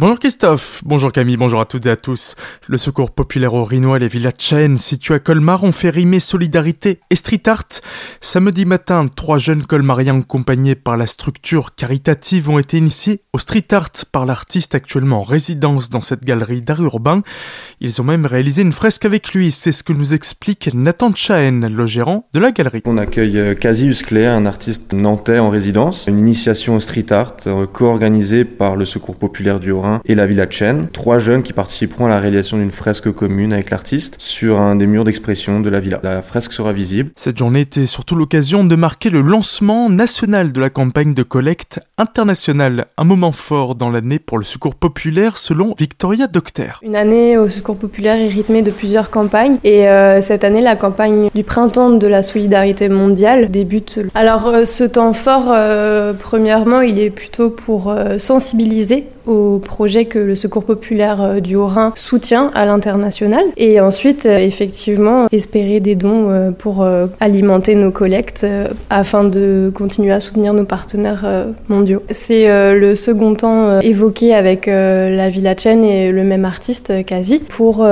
Bonjour 0.00 0.20
Christophe, 0.20 0.80
bonjour 0.84 1.10
Camille, 1.10 1.36
bonjour 1.36 1.60
à 1.60 1.64
toutes 1.64 1.86
et 1.86 1.90
à 1.90 1.96
tous. 1.96 2.36
Le 2.68 2.78
secours 2.78 3.10
populaire 3.10 3.54
au 3.54 3.64
Rhinois 3.64 3.96
et 3.96 3.98
les 3.98 4.06
villas 4.06 4.30
Chaîne 4.38 4.78
situés 4.78 5.14
à 5.14 5.18
Colmar 5.18 5.64
ont 5.64 5.72
fait 5.72 5.90
rimer 5.90 6.20
solidarité 6.20 7.00
et 7.10 7.16
street 7.16 7.42
art. 7.46 7.64
Samedi 8.20 8.64
matin, 8.64 9.08
trois 9.08 9.38
jeunes 9.38 9.64
colmariens 9.64 10.20
accompagnés 10.20 10.76
par 10.76 10.96
la 10.96 11.06
structure 11.06 11.74
caritative 11.74 12.48
ont 12.48 12.60
été 12.60 12.76
initiés 12.78 13.22
au 13.32 13.40
street 13.40 13.66
art 13.72 13.90
par 14.12 14.24
l'artiste 14.24 14.76
actuellement 14.76 15.18
en 15.18 15.24
résidence 15.24 15.90
dans 15.90 16.00
cette 16.00 16.22
galerie 16.22 16.60
d'art 16.60 16.80
urbain. 16.80 17.22
Ils 17.80 18.00
ont 18.00 18.04
même 18.04 18.24
réalisé 18.24 18.62
une 18.62 18.70
fresque 18.70 19.04
avec 19.04 19.32
lui, 19.32 19.50
c'est 19.50 19.72
ce 19.72 19.82
que 19.82 19.92
nous 19.92 20.14
explique 20.14 20.72
Nathan 20.74 21.10
Chaen, 21.12 21.68
le 21.68 21.86
gérant 21.86 22.28
de 22.32 22.38
la 22.38 22.52
galerie. 22.52 22.82
On 22.84 22.98
accueille 22.98 23.56
Casius 23.58 24.04
Clé, 24.04 24.26
un 24.26 24.46
artiste 24.46 24.92
nantais 24.92 25.40
en 25.40 25.50
résidence, 25.50 26.06
une 26.06 26.20
initiation 26.20 26.76
au 26.76 26.80
street 26.80 27.10
art 27.10 27.34
euh, 27.48 27.66
co-organisée 27.66 28.44
par 28.44 28.76
le 28.76 28.84
secours 28.84 29.16
populaire 29.16 29.58
du 29.58 29.72
Et 30.04 30.14
la 30.14 30.26
Villa 30.26 30.46
Chen. 30.48 30.88
Trois 30.92 31.18
jeunes 31.18 31.42
qui 31.42 31.52
participeront 31.52 32.06
à 32.06 32.08
la 32.08 32.20
réalisation 32.20 32.58
d'une 32.58 32.70
fresque 32.70 33.10
commune 33.12 33.52
avec 33.52 33.70
l'artiste 33.70 34.16
sur 34.18 34.60
un 34.60 34.76
des 34.76 34.86
murs 34.86 35.04
d'expression 35.04 35.60
de 35.60 35.70
la 35.70 35.80
villa. 35.80 36.00
La 36.02 36.22
fresque 36.22 36.52
sera 36.52 36.72
visible. 36.72 37.10
Cette 37.16 37.38
journée 37.38 37.60
était 37.60 37.86
surtout 37.86 38.14
l'occasion 38.14 38.64
de 38.64 38.76
marquer 38.76 39.10
le 39.10 39.20
lancement 39.20 39.88
national 39.90 40.52
de 40.52 40.60
la 40.60 40.70
campagne 40.70 41.14
de 41.14 41.22
collecte 41.22 41.80
internationale. 41.96 42.86
Un 42.96 43.04
moment 43.04 43.32
fort 43.32 43.74
dans 43.74 43.90
l'année 43.90 44.18
pour 44.18 44.38
le 44.38 44.44
secours 44.44 44.74
populaire 44.74 45.36
selon 45.36 45.74
Victoria 45.78 46.26
Docter. 46.26 46.70
Une 46.82 46.96
année 46.96 47.36
au 47.36 47.48
secours 47.48 47.76
populaire 47.76 48.16
est 48.16 48.28
rythmée 48.28 48.62
de 48.62 48.70
plusieurs 48.70 49.10
campagnes 49.10 49.56
et 49.64 49.88
euh, 49.88 50.20
cette 50.20 50.44
année 50.44 50.60
la 50.60 50.76
campagne 50.76 51.28
du 51.34 51.44
printemps 51.44 51.90
de 51.90 52.06
la 52.06 52.22
solidarité 52.22 52.88
mondiale 52.88 53.50
débute. 53.50 54.00
Alors 54.14 54.46
euh, 54.48 54.64
ce 54.64 54.84
temps 54.84 55.12
fort, 55.12 55.46
euh, 55.48 56.12
premièrement, 56.12 56.80
il 56.80 56.98
est 56.98 57.10
plutôt 57.10 57.50
pour 57.50 57.94
sensibiliser 58.18 59.06
au 59.28 59.58
projet 59.58 60.06
que 60.06 60.18
le 60.18 60.34
Secours 60.34 60.64
populaire 60.64 61.22
euh, 61.22 61.40
du 61.40 61.54
Haut-Rhin 61.54 61.92
soutient 61.96 62.50
à 62.54 62.64
l'international. 62.64 63.44
Et 63.56 63.80
ensuite, 63.80 64.26
euh, 64.26 64.38
effectivement, 64.38 65.26
espérer 65.30 65.80
des 65.80 65.94
dons 65.94 66.30
euh, 66.30 66.50
pour 66.50 66.86
alimenter 67.20 67.74
nos 67.74 67.90
collectes 67.90 68.46
afin 68.88 69.24
de 69.24 69.70
continuer 69.74 70.12
à 70.12 70.20
soutenir 70.20 70.54
nos 70.54 70.64
partenaires 70.64 71.26
mondiaux. 71.68 72.02
C'est 72.10 72.46
le 72.74 72.94
second 72.94 73.34
temps 73.34 73.80
évoqué 73.80 74.34
avec 74.34 74.66
la 74.66 75.28
Villa 75.28 75.54
Chen 75.56 75.84
et 75.84 76.10
le 76.10 76.24
même 76.24 76.44
artiste, 76.44 77.04
quasi, 77.04 77.40
pour 77.40 77.86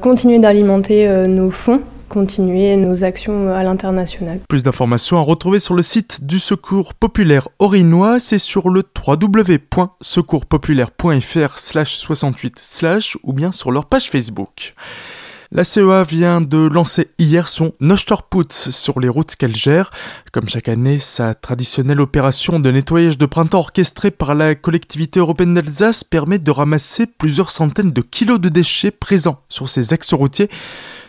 continuer 0.00 0.38
d'alimenter 0.38 1.08
nos 1.28 1.50
fonds 1.50 1.80
continuer 2.10 2.76
nos 2.76 3.04
actions 3.04 3.54
à 3.54 3.62
l'international. 3.62 4.40
Plus 4.48 4.62
d'informations 4.62 5.16
à 5.16 5.22
retrouver 5.22 5.60
sur 5.60 5.72
le 5.74 5.82
site 5.82 6.26
du 6.26 6.38
Secours 6.38 6.92
Populaire 6.92 7.48
Orinois, 7.58 8.18
c'est 8.18 8.36
sur 8.38 8.68
le 8.68 8.82
www.secourspopulaire.fr 9.06 11.58
slash 11.58 11.96
68 11.96 12.58
slash 12.58 13.16
ou 13.22 13.32
bien 13.32 13.50
sur 13.52 13.70
leur 13.70 13.86
page 13.86 14.10
Facebook. 14.10 14.74
La 15.52 15.64
CEA 15.64 16.04
vient 16.04 16.40
de 16.40 16.58
lancer 16.58 17.08
hier 17.18 17.48
son 17.48 17.72
Nochterputz 17.80 18.70
sur 18.70 19.00
les 19.00 19.08
routes 19.08 19.34
qu'elle 19.34 19.56
gère. 19.56 19.90
Comme 20.30 20.48
chaque 20.48 20.68
année, 20.68 21.00
sa 21.00 21.34
traditionnelle 21.34 22.00
opération 22.00 22.60
de 22.60 22.70
nettoyage 22.70 23.18
de 23.18 23.26
printemps 23.26 23.58
orchestrée 23.58 24.12
par 24.12 24.36
la 24.36 24.54
collectivité 24.54 25.18
européenne 25.18 25.54
d'Alsace 25.54 26.04
permet 26.04 26.38
de 26.38 26.52
ramasser 26.52 27.06
plusieurs 27.06 27.50
centaines 27.50 27.90
de 27.90 28.00
kilos 28.00 28.40
de 28.40 28.48
déchets 28.48 28.92
présents 28.92 29.40
sur 29.48 29.68
ses 29.68 29.92
axes 29.92 30.12
routiers. 30.12 30.48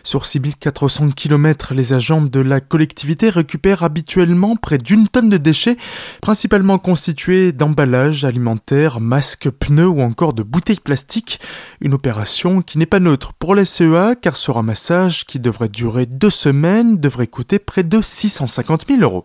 Sur 0.04 0.26
6400 0.26 1.10
km, 1.10 1.74
les 1.74 1.92
agents 1.92 2.22
de 2.22 2.40
la 2.40 2.60
collectivité 2.60 3.30
récupèrent 3.30 3.82
habituellement 3.82 4.56
près 4.56 4.78
d'une 4.78 5.06
tonne 5.08 5.28
de 5.28 5.36
déchets, 5.36 5.76
principalement 6.20 6.78
constitués 6.78 7.52
d'emballages 7.52 8.24
alimentaires, 8.24 9.00
masques, 9.00 9.50
pneus 9.50 9.88
ou 9.88 10.00
encore 10.00 10.32
de 10.32 10.42
bouteilles 10.42 10.80
plastiques. 10.80 11.40
Une 11.80 11.94
opération 11.94 12.62
qui 12.62 12.78
n'est 12.78 12.86
pas 12.86 13.00
neutre 13.00 13.32
pour 13.32 13.54
la 13.54 13.64
CEA 13.64 14.14
car 14.20 14.36
ce 14.36 14.50
ramassage, 14.50 15.24
qui 15.24 15.38
devrait 15.38 15.68
durer 15.68 16.06
deux 16.06 16.30
semaines, 16.30 16.98
devrait 16.98 17.28
coûter 17.28 17.58
près 17.58 17.84
de 17.84 18.00
650 18.00 18.86
000 18.88 19.00
euros. 19.02 19.22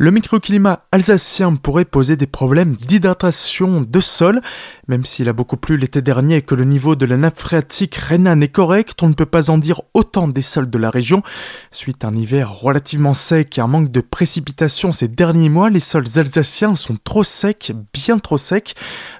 Le 0.00 0.12
microclimat 0.12 0.86
alsacien 0.92 1.56
pourrait 1.56 1.84
poser 1.84 2.14
des 2.14 2.28
problèmes 2.28 2.76
d'hydratation 2.76 3.80
de 3.80 3.98
sol, 3.98 4.40
même 4.86 5.04
s'il 5.04 5.28
a 5.28 5.32
beaucoup 5.32 5.56
plu 5.56 5.76
l'été 5.76 6.02
dernier 6.02 6.36
et 6.36 6.42
que 6.42 6.54
le 6.54 6.62
niveau 6.62 6.94
de 6.94 7.04
la 7.04 7.16
nappe 7.16 7.36
phréatique 7.36 7.96
rhénane 7.96 8.44
est 8.44 8.46
correct, 8.46 9.02
on 9.02 9.08
ne 9.08 9.14
peut 9.14 9.26
pas 9.26 9.50
en 9.50 9.58
dire 9.58 9.82
autant 9.94 10.28
des 10.28 10.40
sols 10.40 10.70
de 10.70 10.78
la 10.78 10.90
région. 10.90 11.24
Suite 11.72 12.04
à 12.04 12.08
un 12.08 12.14
hiver 12.14 12.52
relativement 12.52 13.12
sec 13.12 13.58
et 13.58 13.60
un 13.60 13.66
manque 13.66 13.90
de 13.90 14.00
précipitations 14.00 14.92
ces 14.92 15.08
derniers 15.08 15.48
mois, 15.48 15.68
les 15.68 15.80
sols 15.80 16.06
alsaciens 16.14 16.76
sont 16.76 16.96
trop 17.02 17.24
secs, 17.24 17.72
bien 17.92 18.20
trop 18.20 18.38
secs. 18.38 18.74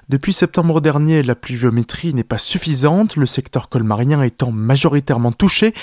Depuis 0.07 0.31
septembre 0.31 0.79
dernier, 0.79 1.23
la 1.23 1.35
pluviométrie 1.35 2.13
n'est 2.13 2.23
pas 2.23 2.37
suffisante, 2.37 3.17
le 3.17 3.25
secteur 3.25 3.67
colmarien 3.67 4.23
étant 4.23 4.51
majoritairement 4.51 5.33
touché. 5.33 5.73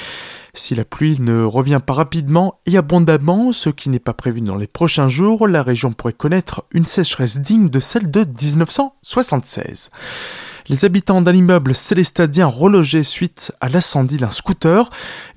Si 0.58 0.74
la 0.74 0.86
pluie 0.86 1.20
ne 1.20 1.42
revient 1.42 1.80
pas 1.84 1.92
rapidement 1.92 2.60
et 2.64 2.78
abondamment, 2.78 3.52
ce 3.52 3.68
qui 3.68 3.90
n'est 3.90 3.98
pas 3.98 4.14
prévu 4.14 4.40
dans 4.40 4.56
les 4.56 4.66
prochains 4.66 5.06
jours, 5.06 5.46
la 5.46 5.62
région 5.62 5.92
pourrait 5.92 6.14
connaître 6.14 6.64
une 6.72 6.86
sécheresse 6.86 7.38
digne 7.38 7.68
de 7.68 7.78
celle 7.78 8.10
de 8.10 8.24
1976. 8.24 9.90
Les 10.68 10.86
habitants 10.86 11.20
d'un 11.20 11.34
immeuble 11.34 11.74
célestadien 11.74 12.46
relogé 12.46 13.02
suite 13.02 13.52
à 13.60 13.68
l'incendie 13.68 14.16
d'un 14.16 14.30
scooter. 14.30 14.88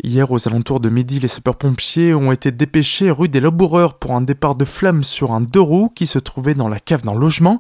Hier, 0.04 0.32
aux 0.32 0.48
alentours 0.48 0.80
de 0.80 0.90
midi, 0.90 1.20
les 1.20 1.28
sapeurs-pompiers 1.28 2.14
ont 2.14 2.32
été 2.32 2.52
dépêchés 2.52 3.12
rue 3.12 3.28
des 3.28 3.42
Laboureurs 3.42 3.96
pour 3.96 4.14
un 4.14 4.22
départ 4.22 4.56
de 4.56 4.64
flammes 4.66 5.04
sur 5.04 5.34
un 5.34 5.42
deux 5.42 5.60
roues 5.60 5.92
qui 5.94 6.08
se 6.08 6.18
trouvait 6.18 6.56
dans 6.56 6.70
la 6.70 6.80
cave 6.80 7.04
d'un 7.04 7.14
logement. 7.14 7.60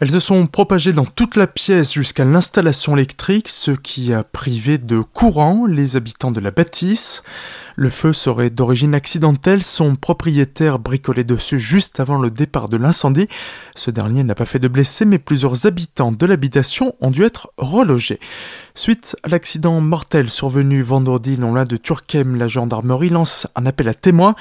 Elles 0.00 0.10
se 0.10 0.20
sont 0.20 0.46
propagées 0.46 0.92
dans 0.92 1.04
toute 1.04 1.36
la 1.36 1.46
pièce 1.46 1.92
jusqu'à 1.92 2.24
l'installation 2.24 2.96
électrique, 2.96 3.48
ce 3.48 3.70
qui 3.70 4.12
a 4.12 4.24
privé 4.24 4.78
de 4.78 5.00
courant 5.00 5.66
les 5.66 5.96
habitants 5.96 6.32
de 6.32 6.40
la 6.40 6.50
bâtisse. 6.50 7.22
Le 7.76 7.90
feu 7.90 8.12
serait 8.12 8.50
d'origine 8.50 8.94
accidentelle, 8.94 9.62
son 9.62 9.96
propriétaire 9.96 10.78
bricolait 10.78 11.24
dessus 11.24 11.58
juste 11.58 11.98
avant 11.98 12.18
le 12.18 12.30
départ 12.30 12.68
de 12.68 12.76
l'incendie. 12.76 13.28
Ce 13.74 13.90
dernier 13.90 14.22
n'a 14.22 14.36
pas 14.36 14.44
fait 14.44 14.60
de 14.60 14.68
blessés, 14.68 15.04
mais 15.04 15.18
plusieurs 15.18 15.66
habitants 15.66 16.12
de 16.12 16.26
l'habitation 16.26 16.94
ont 17.00 17.10
dû 17.10 17.24
être 17.24 17.52
relogés. 17.56 18.20
Suite 18.76 19.16
à 19.22 19.28
l'accident 19.28 19.80
mortel 19.80 20.30
survenu 20.30 20.82
vendredi 20.82 21.38
non 21.38 21.52
loin 21.52 21.64
de 21.64 21.76
Turquem, 21.76 22.36
la 22.36 22.46
gendarmerie 22.46 23.08
lance 23.08 23.46
un 23.56 23.66
appel 23.66 23.88
à 23.88 23.94
témoins. 23.94 24.34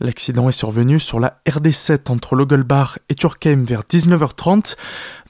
L'accident 0.00 0.48
est 0.48 0.52
survenu 0.52 0.98
sur 0.98 1.20
la 1.20 1.40
RD7 1.48 2.10
entre 2.10 2.34
Logelbach 2.34 2.98
et 3.08 3.14
Turquem 3.14 3.64
vers 3.64 3.82
19h30. 3.82 4.76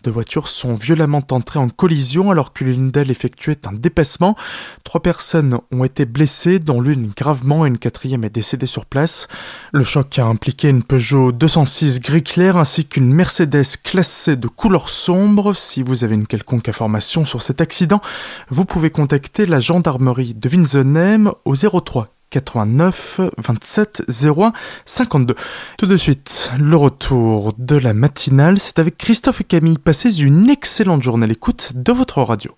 Deux 0.02 0.10
voitures 0.10 0.48
sont 0.48 0.74
violemment 0.74 1.22
entrées 1.30 1.58
en 1.58 1.68
collision 1.68 2.30
alors 2.30 2.54
que 2.54 2.64
l'une 2.64 2.90
d'elles 2.90 3.10
effectuait 3.10 3.66
un 3.66 3.72
dépassement. 3.72 4.34
Trois 4.82 5.02
personnes 5.02 5.58
ont 5.70 5.84
été 5.84 6.06
blessées, 6.06 6.58
dont 6.58 6.80
l'une 6.80 7.12
gravement 7.14 7.66
et 7.66 7.68
une 7.68 7.78
quatrième 7.78 8.24
est 8.24 8.34
décédée 8.34 8.66
sur 8.66 8.86
place. 8.86 9.28
Le 9.72 9.84
choc 9.84 10.18
a 10.18 10.24
impliqué 10.24 10.68
une 10.68 10.82
Peugeot 10.82 11.32
206 11.32 12.00
gris 12.00 12.22
clair 12.22 12.56
ainsi 12.56 12.86
qu'une 12.86 13.12
Mercedes 13.12 13.76
classée 13.84 14.36
de 14.36 14.48
couleur 14.48 14.88
sombre. 14.88 15.54
Si 15.54 15.82
vous 15.82 16.02
avez 16.04 16.14
une 16.14 16.26
quelconque 16.26 16.68
information 16.68 17.26
sur 17.26 17.42
cet 17.42 17.60
accident, 17.60 18.00
vous 18.48 18.64
pouvez 18.64 18.90
contacter 18.90 19.44
la 19.44 19.60
gendarmerie 19.60 20.34
de 20.34 20.48
Winsenheim 20.48 21.32
au 21.44 21.54
03 21.54 22.19
89 22.30 23.20
27 23.38 24.02
01 24.08 24.52
52. 24.86 25.34
Tout 25.78 25.86
de 25.86 25.96
suite, 25.96 26.52
le 26.58 26.76
retour 26.76 27.52
de 27.58 27.76
la 27.76 27.92
matinale, 27.94 28.58
c'est 28.58 28.78
avec 28.78 28.96
Christophe 28.96 29.40
et 29.40 29.44
Camille. 29.44 29.78
Passez 29.78 30.22
une 30.22 30.48
excellente 30.48 31.02
journée 31.02 31.24
à 31.24 31.26
l'écoute 31.28 31.72
de 31.74 31.92
votre 31.92 32.22
radio. 32.22 32.52